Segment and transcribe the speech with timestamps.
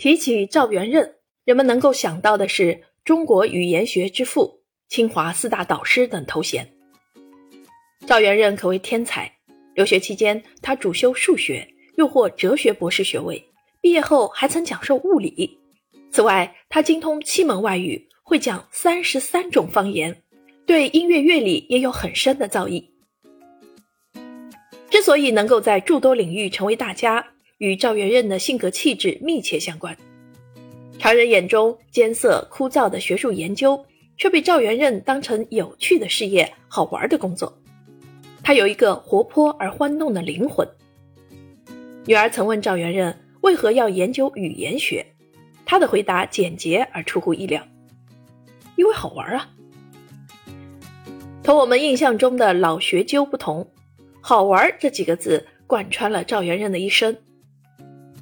[0.00, 6.72] 提起赵元任，人们能够想到的是中国语言学之父、清华四大导师等头衔。
[8.06, 9.30] 赵元任可谓天才，
[9.74, 11.68] 留学期间他主修数学，
[11.98, 13.44] 又获哲学博士学位，
[13.82, 15.58] 毕业后还曾讲授物理。
[16.10, 20.22] 此外，他精通七门外语，会讲三十三种方言，
[20.64, 22.82] 对音乐乐理也有很深的造诣。
[24.88, 29.94] 之所以能够在诸多领域成为大家，与赵元任的性格气质密切相关。
[30.98, 33.78] 常人眼中艰涩枯燥的学术研究，
[34.16, 37.54] 却被赵元任当成有趣的事业、好玩的工作。
[38.42, 40.66] 他有一个活泼而欢动的灵魂。
[42.06, 45.04] 女儿曾问赵元任为何要研究语言学，
[45.66, 47.62] 他的回答简洁而出乎意料
[48.76, 49.50] ：“因为好玩啊。”
[51.44, 53.70] 同我们印象中的老学究不同
[54.22, 57.14] ，“好玩”这几个字贯穿了赵元任的一生。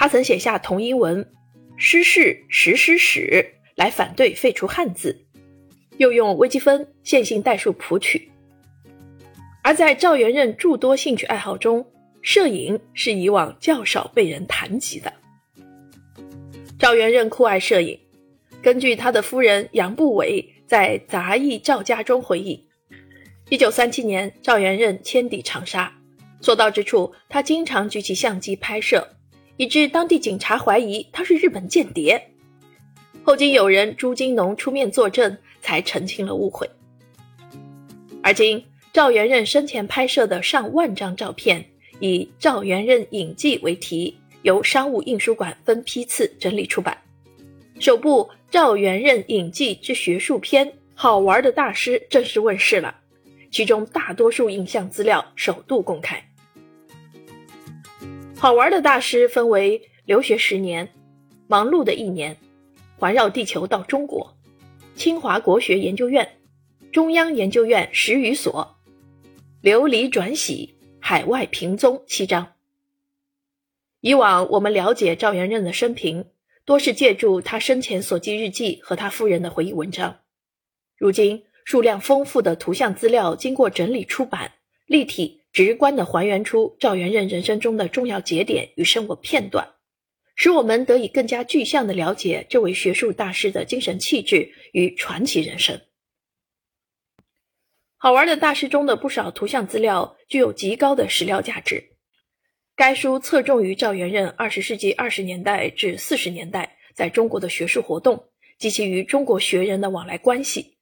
[0.00, 1.30] 他曾写下同音文
[1.76, 5.26] “诗事实诗史”来反对废除汉字，
[5.98, 8.32] 又用微积分、线性代数谱曲。
[9.62, 11.86] 而在赵元任诸多兴趣爱好中，
[12.22, 15.12] 摄影是以往较少被人谈及的。
[16.78, 18.00] 赵元任酷爱摄影，
[18.62, 22.66] 根据他的夫人杨步伟在《杂艺赵家》中回忆，
[23.50, 25.92] 一九三七年，赵元任迁抵长沙，
[26.40, 29.06] 所到之处，他经常举起相机拍摄。
[29.60, 32.18] 以致当地警察怀疑他是日本间谍，
[33.22, 36.66] 后经友人朱金农出面作证，才澄清了误会。
[38.22, 41.62] 而今赵元任生前拍摄的上万张照片，
[41.98, 46.96] 以《赵元任影记》为题，由商务印书馆分批次整理出版。
[47.78, 52.96] 首部《赵元任影记之学术篇》《好玩的大师》正式问世了，
[53.50, 56.29] 其中大多数影像资料首度公开。
[58.40, 60.94] 好玩的大师分为留学十年、
[61.46, 62.38] 忙碌的一年、
[62.96, 64.34] 环绕地球到中国、
[64.94, 66.38] 清华国学研究院、
[66.90, 68.78] 中央研究院十余所、
[69.60, 72.54] 流离转徙、海外平踪七章。
[74.00, 76.24] 以往我们了解赵元任的生平，
[76.64, 80.20] 多是借助他生前所记日记和他夫人的回忆文章。
[80.96, 84.52] 如今，数量丰富的图像资料经过整理出版，
[84.86, 85.39] 立体。
[85.52, 89.74] 直观地还原出赵元任人生中的重要节点与生活片段，
[90.36, 95.80] 使我们得以更加具象地了解这位学术大师的精神气质与传奇人生。
[97.96, 101.96] 好玩的大师中的不少图像资料具有极高的史料价值。
[102.74, 110.78] 该书侧重于赵元任二十世纪二十年代至四十年代在中国的学术活动及其与中国学人的往来关系。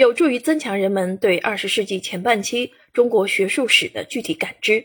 [0.00, 4.82] 有助于增强人们对二十世纪前半期中国学术史的具体感知。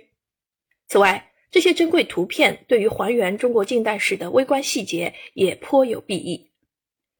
[0.89, 6.51] 此外，这些珍贵图片对于还原中国近代史的微观细节也颇有裨益。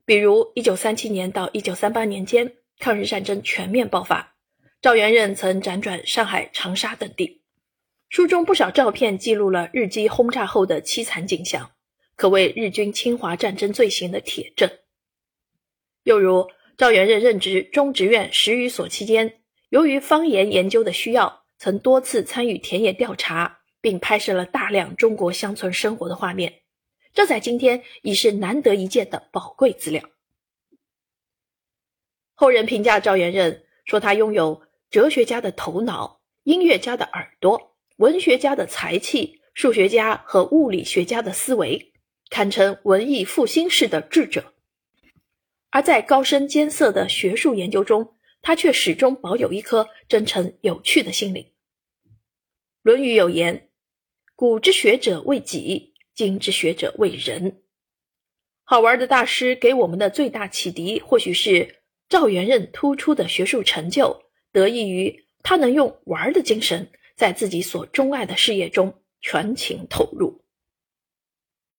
[0.06, 4.36] 比如，一九三七年到一九三八年间，抗日战争全面爆发，
[4.82, 7.44] 赵元任曾辗转上海、长沙等地。
[8.10, 11.72] 书中不少照片记录了日机轰炸后的凄惨景象，
[12.18, 14.70] 可谓日军侵华战争罪行的铁证。
[16.04, 16.46] 又如，
[16.78, 26.62] 赵元任任职中职院十余所期间，由于方言研究的需要，曾多次参与田野调查，并拍摄了大量中国乡村生活的画面。
[27.14, 30.04] 这在今天已是难得一见的宝贵资料。
[32.34, 41.94] 后人评价赵元任说：“他拥有哲学家的头脑、音乐家的耳朵、文学家的才气、数学家和物理学家的思维，
[42.30, 44.52] 堪称文艺复兴式的智者。”
[45.76, 51.44] 而在高深艰涩的学术研究中，他却始终保有一颗真诚有趣的心灵。
[52.82, 53.68] 《论语》有言
[54.38, 57.62] ：“古之学者为己，今之学者为人。”
[58.64, 64.22] 好玩的大师给我们的最大启迪，或许是赵元任突出的学术成就
[64.54, 70.45] 得益于他能用玩的精神，在自己所钟爱的事业中全情投入。